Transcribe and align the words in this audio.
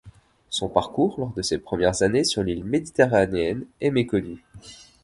Son 0.49 0.67
parcours 0.67 1.13
lors 1.19 1.31
de 1.35 1.43
ses 1.43 1.59
premières 1.59 2.01
années 2.01 2.23
sur 2.23 2.41
l'île 2.41 2.63
méditerranéenne 2.63 3.67
est 3.81 3.91
méconnu. 3.91 4.43